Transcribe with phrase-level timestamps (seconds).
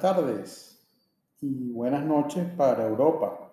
[0.00, 0.78] buenas tardes
[1.42, 3.52] y buenas noches para Europa.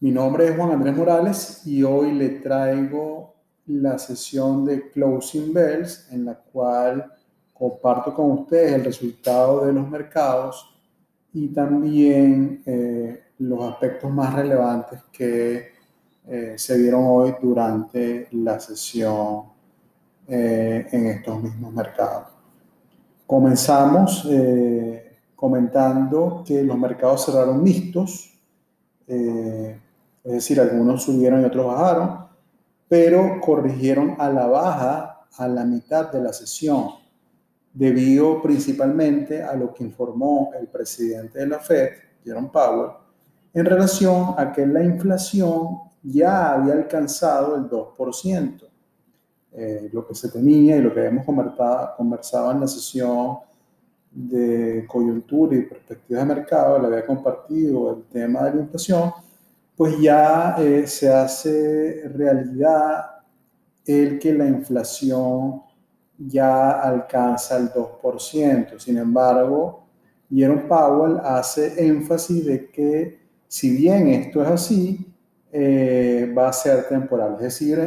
[0.00, 3.34] Mi nombre es Juan Andrés Morales y hoy le traigo
[3.66, 7.10] la sesión de Closing Bells en la cual
[7.54, 10.76] comparto con ustedes el resultado de los mercados
[11.32, 15.72] y también eh, los aspectos más relevantes que
[16.26, 19.44] eh, se vieron hoy durante la sesión
[20.28, 22.33] eh, en estos mismos mercados.
[23.26, 28.32] Comenzamos eh, comentando que los mercados cerraron mixtos,
[29.06, 29.80] eh,
[30.22, 32.26] es decir, algunos subieron y otros bajaron,
[32.88, 36.90] pero corrigieron a la baja a la mitad de la sesión,
[37.72, 41.88] debido principalmente a lo que informó el presidente de la Fed,
[42.24, 42.92] Jerome Powell,
[43.52, 48.73] en relación a que la inflación ya había alcanzado el 2%.
[49.56, 53.38] Eh, lo que se tenía y lo que hemos conversado, en la sesión
[54.10, 59.12] de coyuntura y perspectiva de mercado, le había compartido el tema de la inflación,
[59.76, 63.04] pues ya eh, se hace realidad
[63.86, 65.62] el que la inflación
[66.18, 68.80] ya alcanza el 2%.
[68.80, 69.84] Sin embargo,
[70.28, 75.14] Jerome Powell hace énfasis de que si bien esto es así,
[75.52, 77.78] eh, va a ser temporal, es decir,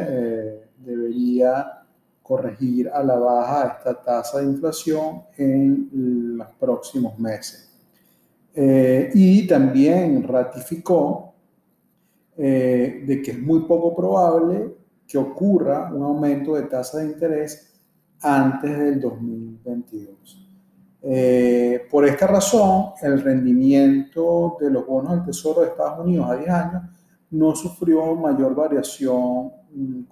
[0.84, 1.84] debería
[2.22, 5.88] corregir a la baja esta tasa de inflación en
[6.36, 7.70] los próximos meses.
[8.54, 11.32] Eh, y también ratificó
[12.36, 14.74] eh, de que es muy poco probable
[15.06, 17.80] que ocurra un aumento de tasa de interés
[18.20, 20.48] antes del 2022.
[21.02, 26.36] Eh, por esta razón, el rendimiento de los bonos del Tesoro de Estados Unidos a
[26.36, 26.82] 10 años
[27.30, 30.02] no sufrió mayor variación mm,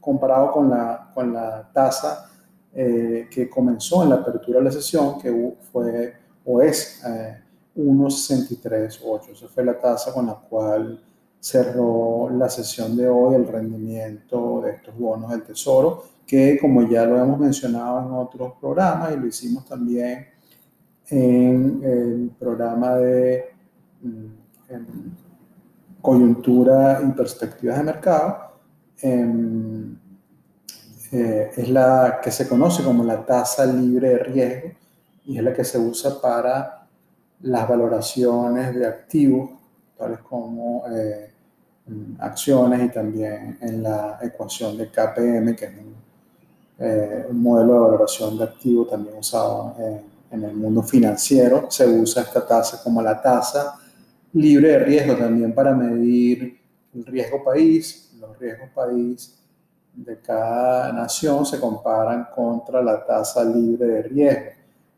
[0.00, 2.30] comparado con la, con la tasa
[2.72, 6.14] eh, que comenzó en la apertura de la sesión, que fue
[6.44, 7.42] o es eh,
[7.76, 9.32] 1,63,8.
[9.32, 11.02] Esa fue la tasa con la cual
[11.38, 17.04] cerró la sesión de hoy el rendimiento de estos bonos del Tesoro, que como ya
[17.04, 20.26] lo hemos mencionado en otros programas y lo hicimos también
[21.08, 23.44] en el programa de...
[24.02, 25.29] Mm,
[26.00, 28.38] coyuntura y perspectivas de mercado,
[29.02, 29.96] em,
[31.12, 34.70] eh, es la que se conoce como la tasa libre de riesgo
[35.26, 36.86] y es la que se usa para
[37.42, 39.50] las valoraciones de activos,
[39.98, 41.32] tales como eh,
[42.18, 45.94] acciones y también en la ecuación de KPM, que es un,
[46.78, 49.74] eh, modelo de valoración de activos también usado
[50.30, 51.66] en el mundo financiero.
[51.68, 53.79] Se usa esta tasa como la tasa
[54.32, 56.60] libre de riesgo también para medir
[56.94, 58.12] el riesgo país.
[58.20, 59.38] Los riesgos país
[59.94, 64.50] de cada nación se comparan contra la tasa libre de riesgo.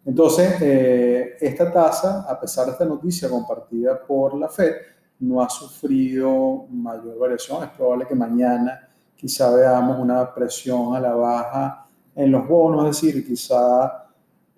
[0.05, 4.73] Entonces, eh, esta tasa, a pesar de esta noticia compartida por la Fed,
[5.21, 7.63] no ha sufrido mayor variación.
[7.63, 13.01] Es probable que mañana quizá veamos una presión a la baja en los bonos, es
[13.01, 14.09] decir, quizá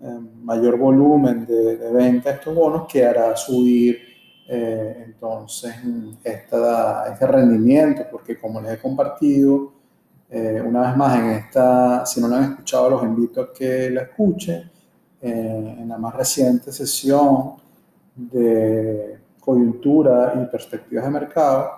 [0.01, 4.14] eh, mayor volumen de, de venta de estos bonos que hará subir
[4.47, 5.75] eh, entonces,
[6.23, 9.73] esta, este rendimiento, porque como les he compartido,
[10.31, 13.91] eh, una vez más en esta, si no lo han escuchado, los invito a que
[13.91, 14.71] la escuchen.
[15.23, 17.55] Eh, en la más reciente sesión
[18.15, 21.71] de coyuntura y perspectivas de mercado,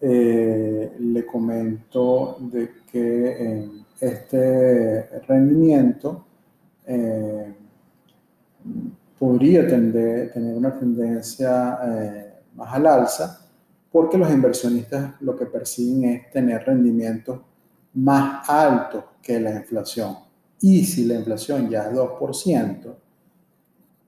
[0.00, 6.24] le comento de que este rendimiento
[9.22, 13.46] podría tender, tener una tendencia eh, más al alza,
[13.92, 17.38] porque los inversionistas lo que persiguen es tener rendimientos
[17.94, 20.16] más altos que la inflación.
[20.60, 22.94] Y si la inflación ya es 2%,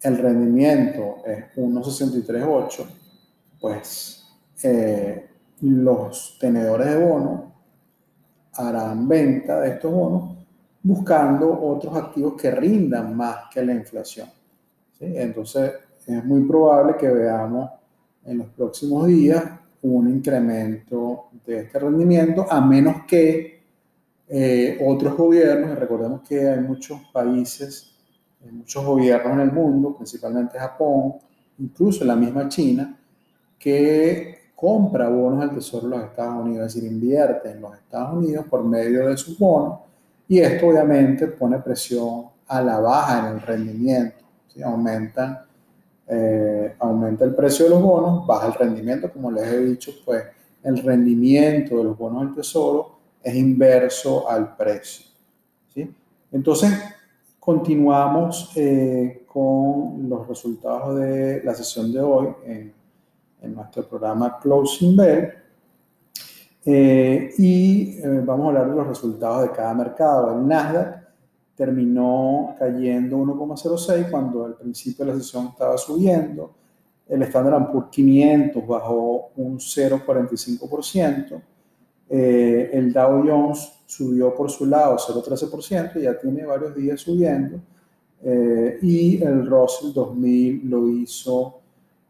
[0.03, 2.89] el rendimiento es 1,638,
[3.61, 4.25] pues
[4.65, 5.29] eh,
[5.61, 7.41] los tenedores de bonos
[8.55, 10.39] harán venta de estos bonos
[10.83, 14.29] buscando otros activos que rindan más que la inflación.
[15.01, 15.73] Entonces,
[16.07, 17.71] es muy probable que veamos
[18.25, 19.45] en los próximos días
[19.83, 23.63] un incremento de este rendimiento, a menos que
[24.29, 27.95] eh, otros gobiernos, recordemos que hay muchos países,
[28.51, 31.15] muchos gobiernos en el mundo, principalmente Japón,
[31.59, 32.99] incluso la misma China,
[33.59, 38.17] que compra bonos del Tesoro de los Estados Unidos, es decir, invierte en los Estados
[38.17, 39.81] Unidos por medio de sus bonos,
[40.27, 44.24] y esto obviamente pone presión a la baja en el rendimiento
[44.63, 45.41] aumentan,
[46.07, 50.23] eh, aumenta el precio de los bonos, baja el rendimiento, como les he dicho, pues
[50.63, 55.07] el rendimiento de los bonos del tesoro es inverso al precio.
[55.73, 55.95] ¿sí?
[56.31, 56.73] Entonces,
[57.41, 62.73] continuamos eh, con los resultados de la sesión de hoy en,
[63.55, 65.35] nuestro programa Closing Bell.
[66.65, 70.33] Eh, y vamos a hablar de los resultados de cada mercado.
[70.33, 71.04] El Nasdaq
[71.57, 76.55] terminó cayendo 1,06 cuando al principio de la sesión estaba subiendo.
[77.09, 81.43] El Standard Poor's 500 bajó un 0,45%.
[82.09, 87.61] Eh, el Dow Jones subió por su lado 0,13%, ya tiene varios días subiendo.
[88.23, 91.61] Eh, y el Russell 2000 lo hizo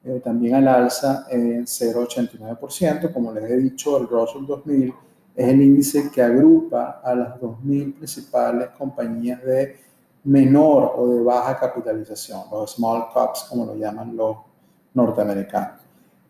[0.04, 3.12] eh, también al alza en 0,89%.
[3.12, 4.94] Como les he dicho, el Russell 2000
[5.34, 9.76] es el índice que agrupa a las 2.000 principales compañías de
[10.24, 14.36] menor o de baja capitalización, los small caps, como lo llaman los
[14.94, 15.84] norteamericanos.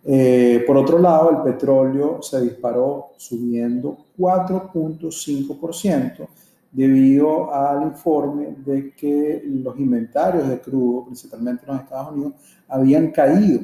[0.07, 6.29] Eh, por otro lado, el petróleo se disparó subiendo 4.5%
[6.71, 12.35] debido al informe de que los inventarios de crudo, principalmente en los Estados Unidos,
[12.69, 13.61] habían caído.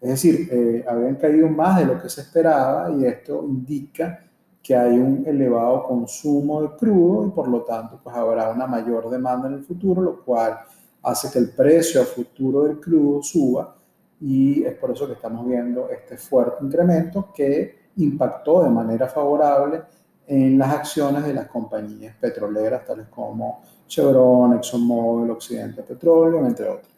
[0.00, 4.24] Es decir, eh, habían caído más de lo que se esperaba y esto indica
[4.64, 9.10] que hay un elevado consumo de crudo y por lo tanto pues habrá una mayor
[9.10, 10.58] demanda en el futuro, lo cual
[11.02, 13.76] hace que el precio a futuro del crudo suba
[14.22, 19.82] y es por eso que estamos viendo este fuerte incremento que impactó de manera favorable
[20.26, 26.90] en las acciones de las compañías petroleras tales como Chevron, ExxonMobil, Occidente Petróleo, entre otros.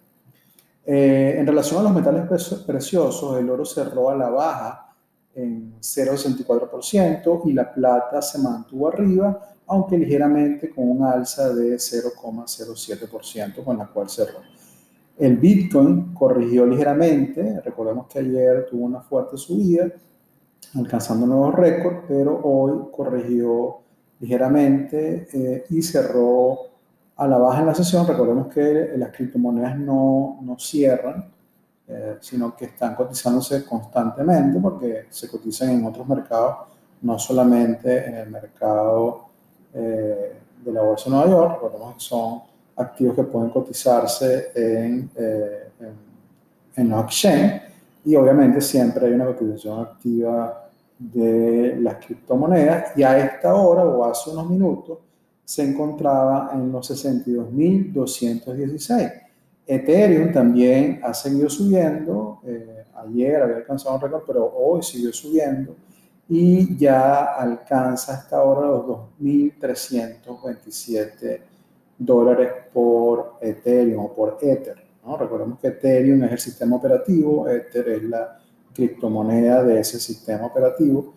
[0.85, 4.86] Eh, en relación a los metales preciosos, el oro cerró a la baja
[5.37, 13.63] en 0,64% y la plata se mantuvo arriba, aunque ligeramente con un alza de 0,07%
[13.63, 14.41] con la cual cerró.
[15.19, 19.91] El Bitcoin corrigió ligeramente, recordemos que ayer tuvo una fuerte subida,
[20.75, 23.79] alcanzando nuevos récords, pero hoy corrigió
[24.21, 26.59] ligeramente eh, y cerró
[27.17, 28.07] a la baja en la sesión.
[28.07, 31.31] Recordemos que las criptomonedas no, no cierran,
[31.89, 36.57] eh, sino que están cotizándose constantemente porque se cotizan en otros mercados,
[37.03, 39.27] no solamente en el mercado
[39.73, 40.33] eh,
[40.65, 42.41] de la Bolsa de Nueva York, recordemos que son
[42.77, 45.95] activos que pueden cotizarse en, eh, en,
[46.75, 47.63] en los exchange.
[48.05, 50.67] Y obviamente siempre hay una cotización activa
[50.99, 52.97] de las criptomonedas.
[52.97, 54.99] Y a esta hora o hace unos minutos
[55.45, 59.26] se encontraba en los 62.216.
[59.67, 65.77] Ethereum también ha seguido subiendo, eh, ayer había alcanzado un récord, pero hoy siguió subiendo
[66.29, 68.87] y ya alcanza hasta ahora los
[69.21, 71.41] 2.327
[71.99, 74.77] dólares por Ethereum o por Ether.
[75.05, 75.17] ¿no?
[75.17, 78.39] Recordemos que Ethereum es el sistema operativo, Ether es la
[78.75, 81.15] criptomoneda de ese sistema operativo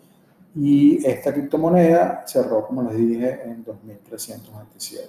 [0.56, 5.02] y esta criptomoneda cerró, como les dije, en 2.327.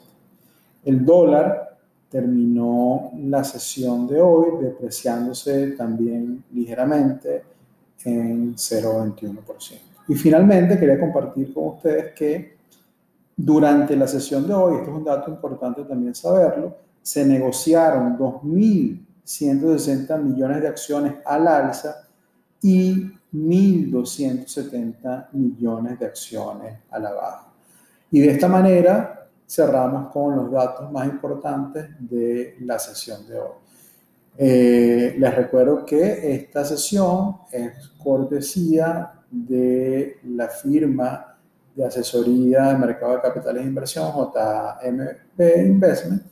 [0.85, 1.70] El dólar
[2.11, 7.45] terminó la sesión de hoy depreciándose también ligeramente
[8.05, 9.79] en 0,21%.
[10.09, 12.59] Y finalmente quería compartir con ustedes que
[13.37, 20.21] durante la sesión de hoy, esto es un dato importante también saberlo, se negociaron 2.160
[20.21, 22.09] millones de acciones al alza
[22.61, 27.47] y 1.270 millones de acciones a la baja.
[28.11, 29.20] Y de esta manera
[29.51, 33.51] cerramos con los datos más importantes de la sesión de hoy.
[34.39, 41.37] Eh, les recuerdo que esta sesión es cortesía de la firma
[41.75, 46.23] de asesoría de mercado de capitales de inversión, JMP Investment,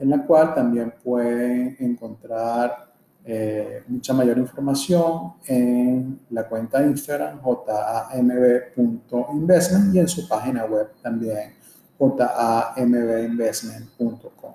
[0.00, 2.90] en la cual también pueden encontrar
[3.24, 11.59] eh, mucha mayor información en la cuenta Instagram jamb.investment y en su página web también
[12.00, 14.54] jambinvestment.com.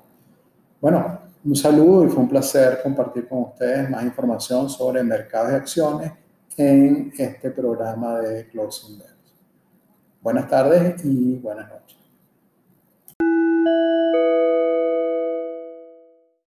[0.81, 5.55] Bueno, un saludo y fue un placer compartir con ustedes más información sobre mercados de
[5.55, 6.11] acciones
[6.57, 9.13] en este programa de Closing Bells.
[10.21, 11.97] Buenas tardes y buenas noches.